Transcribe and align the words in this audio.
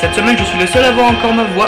Cette 0.00 0.14
semaine, 0.14 0.36
je 0.38 0.44
suis 0.44 0.58
le 0.58 0.66
seul 0.66 0.82
à 0.82 0.88
avoir 0.88 1.08
encore 1.08 1.34
ma 1.34 1.44
voix. 1.44 1.66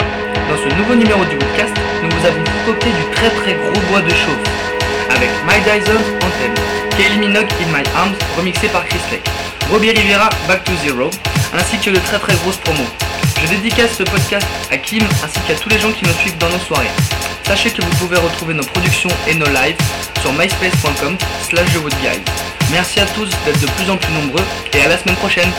Dans 0.49 0.57
ce 0.57 0.75
nouveau 0.75 0.95
numéro 0.95 1.23
du 1.25 1.37
podcast, 1.37 1.71
nous 2.01 2.09
vous 2.09 2.25
avons 2.25 2.43
concocté 2.65 2.89
du 2.89 3.13
très 3.13 3.29
très 3.29 3.53
gros 3.53 3.79
bois 3.91 4.01
de 4.01 4.09
chauffe. 4.09 4.41
Avec 5.15 5.29
My 5.45 5.61
Dyson 5.61 6.01
Anthem, 6.17 6.53
Kelly 6.97 7.19
Minogue 7.19 7.47
In 7.61 7.77
My 7.77 7.83
Arms, 7.95 8.15
remixé 8.37 8.69
par 8.69 8.85
Chris 8.85 8.97
Lake, 9.11 9.29
Robbie 9.71 9.91
Rivera 9.91 10.31
Back 10.47 10.63
to 10.63 10.71
Zero, 10.83 11.11
ainsi 11.53 11.77
que 11.77 11.91
de 11.91 11.99
très 11.99 12.17
très 12.17 12.33
grosses 12.37 12.57
promos. 12.57 12.89
Je 13.43 13.47
dédicace 13.49 13.95
ce 13.95 14.03
podcast 14.03 14.47
à 14.71 14.77
Kim 14.77 15.03
ainsi 15.23 15.39
qu'à 15.47 15.53
tous 15.53 15.69
les 15.69 15.77
gens 15.77 15.91
qui 15.91 16.05
nous 16.05 16.13
suivent 16.13 16.39
dans 16.39 16.49
nos 16.49 16.57
soirées. 16.57 16.89
Sachez 17.43 17.69
que 17.69 17.83
vous 17.83 17.95
pouvez 17.97 18.17
retrouver 18.17 18.55
nos 18.55 18.65
productions 18.65 19.11
et 19.27 19.35
nos 19.35 19.45
lives 19.45 19.77
sur 20.21 20.33
myspace.com 20.33 21.17
slash 21.43 21.69
Merci 22.71 22.99
à 22.99 23.05
tous 23.05 23.29
d'être 23.45 23.61
de 23.61 23.67
plus 23.67 23.91
en 23.91 23.97
plus 23.97 24.11
nombreux 24.11 24.43
et 24.73 24.81
à 24.81 24.87
la 24.87 24.97
semaine 24.97 25.17
prochaine 25.17 25.51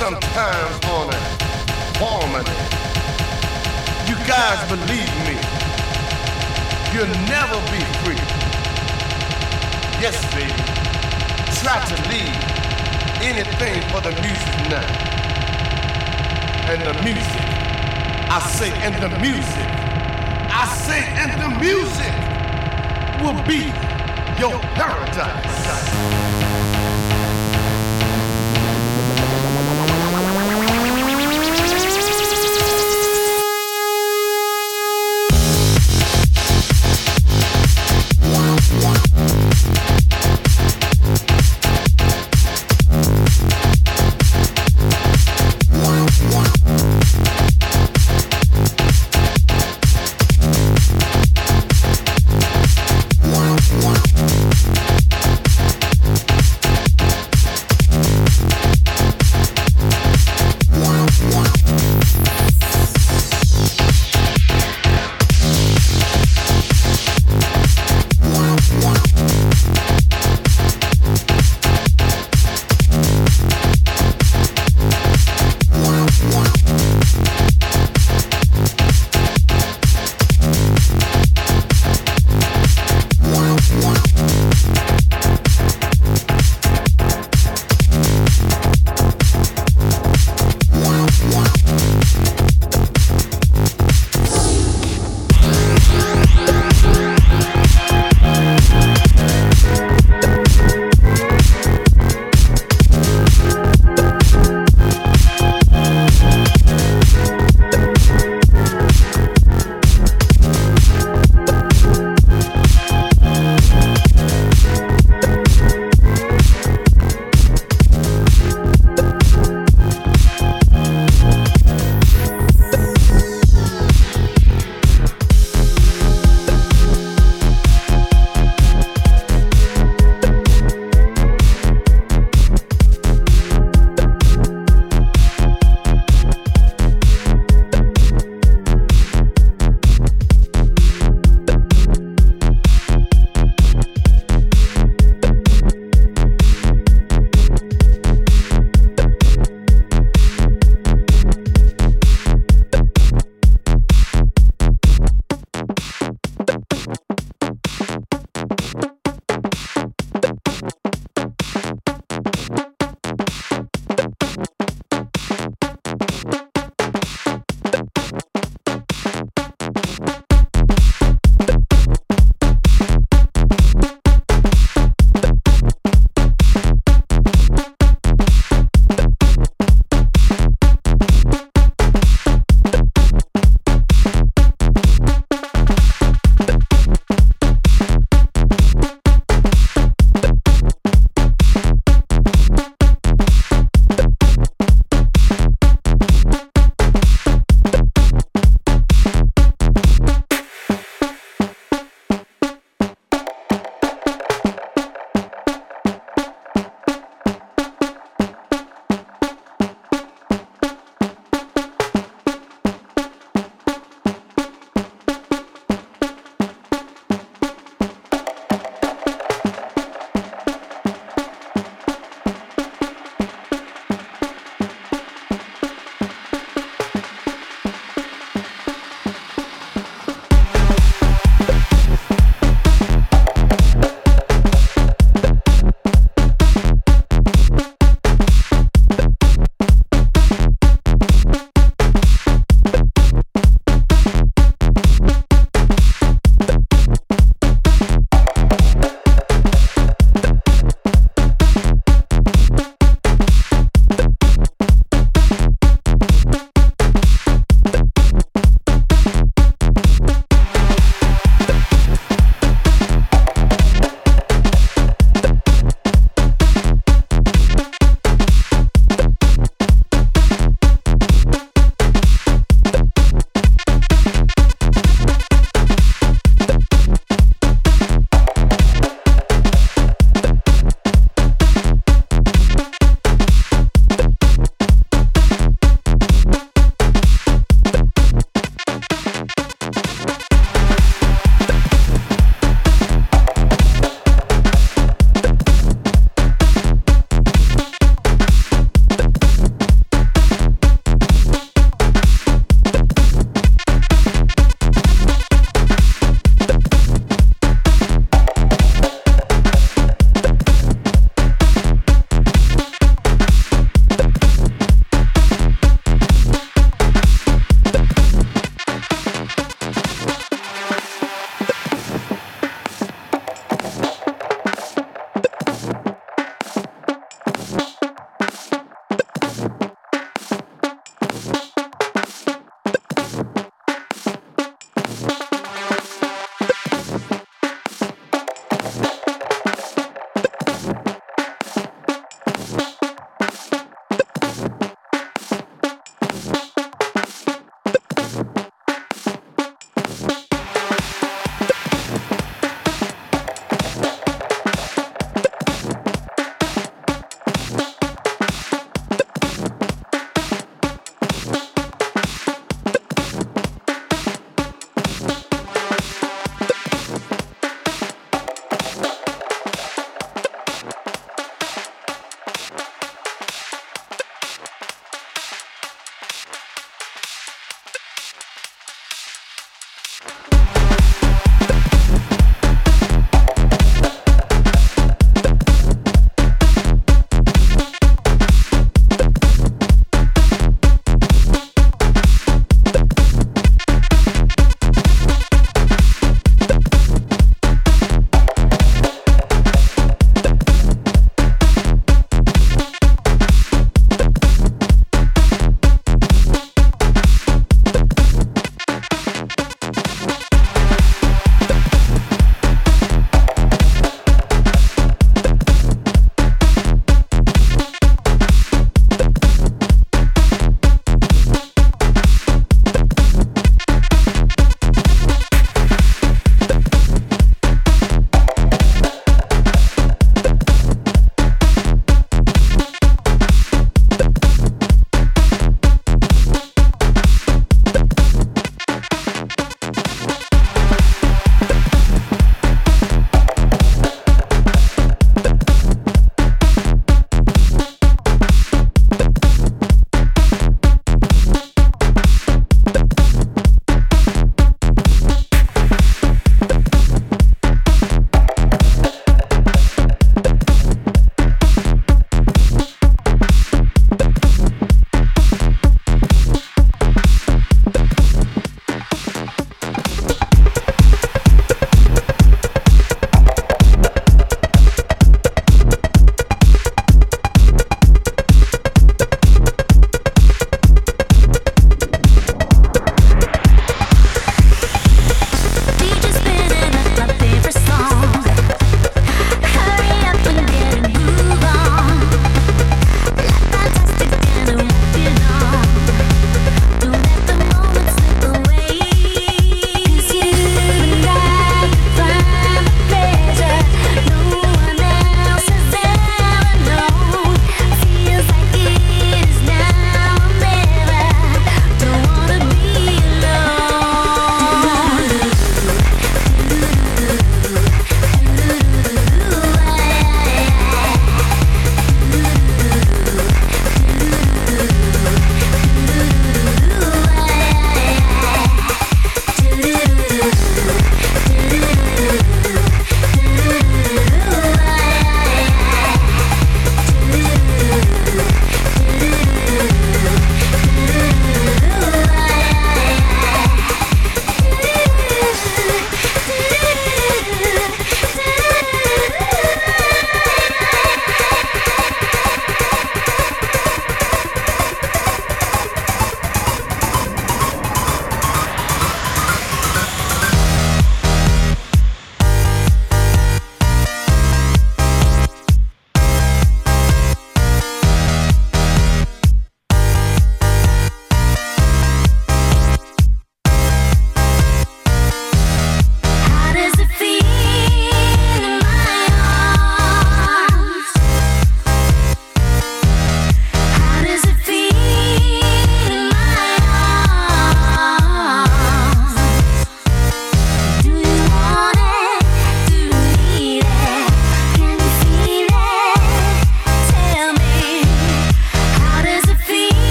sometimes 0.00 0.80
wanna 0.88 1.20
woman. 2.00 2.46
You 4.08 4.16
guys 4.24 4.58
believe 4.72 5.12
me. 5.28 5.36
You'll 6.92 7.16
never 7.28 7.58
be 7.68 7.80
free. 8.00 8.22
Yes, 10.00 10.16
baby. 10.32 10.56
Try 11.60 11.76
to 11.84 11.96
leave 12.08 12.40
anything 13.20 13.82
for 13.92 14.00
the 14.00 14.12
music 14.24 14.56
now. 14.72 14.88
And 16.72 16.80
the 16.80 16.94
music. 17.04 17.46
I 18.32 18.40
say, 18.56 18.70
and 18.80 18.94
the 19.04 19.10
music. 19.20 19.70
I 20.48 20.64
say, 20.86 21.02
and 21.20 21.30
the 21.44 21.50
music 21.60 22.14
will 23.20 23.36
be 23.44 23.68
your 24.40 24.58
paradise. 24.80 25.60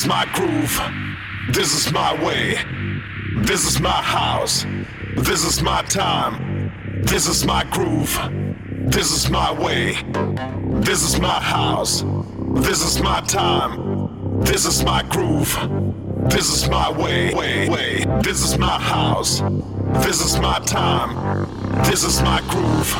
Is 0.00 0.06
my 0.06 0.24
groove. 0.32 0.80
This 1.50 1.74
is 1.74 1.92
my 1.92 2.14
way. 2.24 2.56
This 3.36 3.66
is 3.66 3.80
my 3.80 4.00
house. 4.02 4.64
This 5.16 5.44
is 5.44 5.62
my 5.62 5.82
time. 5.82 6.72
This 7.02 7.26
is 7.26 7.44
my 7.44 7.64
groove. 7.64 8.18
This 8.90 9.10
is 9.10 9.28
my 9.28 9.52
way. 9.52 9.96
This 10.80 11.02
is 11.02 11.20
my 11.20 11.38
house. 11.40 12.02
This 12.66 12.80
is 12.82 13.02
my 13.02 13.20
time. 13.22 14.40
This 14.40 14.64
is 14.64 14.82
my 14.84 15.02
groove. 15.02 15.52
This 16.30 16.48
is 16.50 16.68
my 16.70 16.90
way. 16.90 17.34
Way. 17.34 17.68
Way. 17.68 18.04
This 18.22 18.42
is 18.42 18.56
my 18.56 18.78
house. 18.80 19.42
This 20.04 20.20
is 20.24 20.40
my 20.40 20.60
time. 20.60 21.10
This 21.84 22.04
is 22.04 22.22
my 22.22 22.40
groove. 22.48 22.90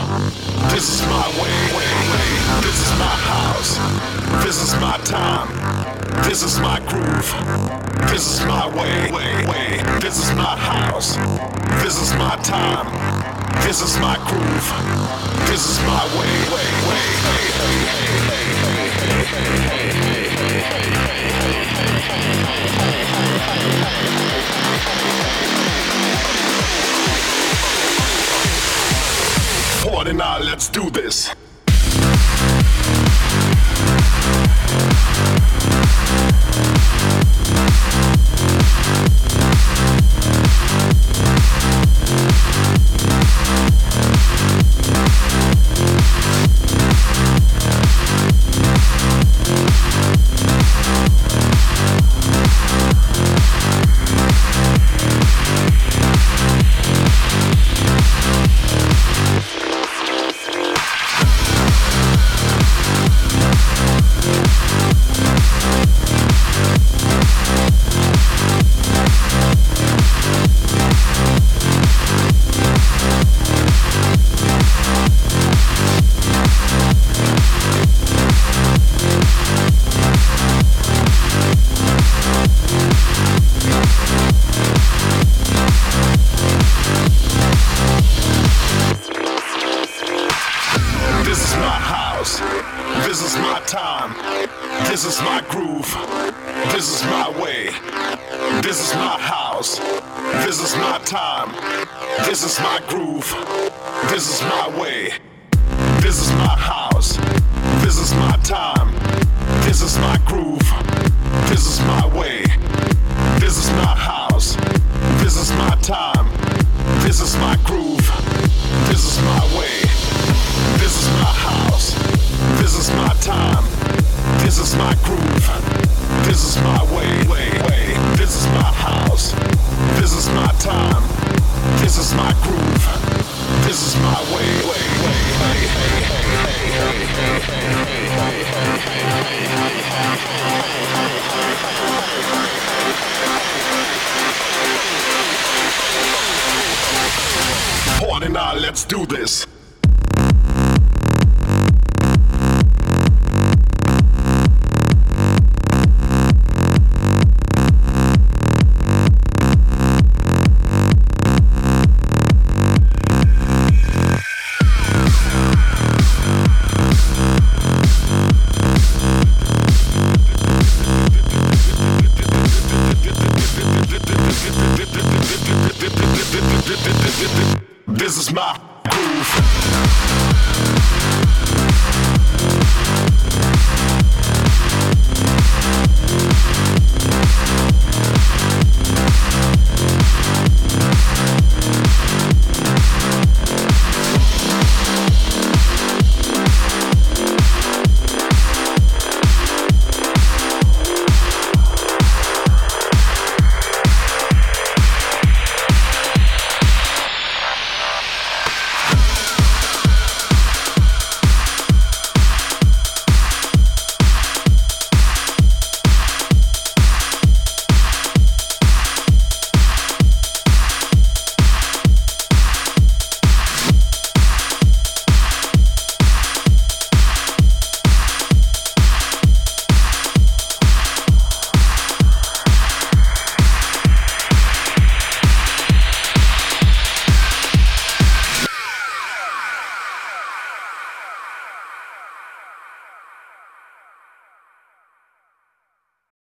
This 0.70 0.86
is 0.92 1.00
my 1.06 1.26
way. 1.40 1.56
Way. 1.76 1.92
Way. 2.12 2.60
This 2.60 2.78
is 2.84 2.92
my 2.98 3.14
house. 3.32 3.78
This 4.44 4.62
is 4.62 4.74
my 4.80 4.98
time. 5.04 5.59
This 6.24 6.42
is 6.42 6.58
my 6.60 6.78
groove. 6.80 7.34
This 8.10 8.26
is 8.26 8.40
my 8.46 8.66
way. 8.74 9.10
Way. 9.10 9.46
Way. 9.46 9.82
This 10.00 10.18
is 10.18 10.30
my 10.36 10.56
house. 10.56 11.16
This 11.82 12.00
is 12.00 12.12
my 12.14 12.36
time. 12.42 12.86
This 13.64 13.80
is 13.82 13.98
my 13.98 14.16
groove. 14.28 14.72
This 15.48 15.66
is 15.68 15.78
my 15.80 16.04
way. 16.18 16.32
Way. 16.54 16.66
Way. 16.88 17.00
Hey, 17.26 17.50
hey, 17.58 17.86
hey, 18.30 18.54
hey, 31.28 31.39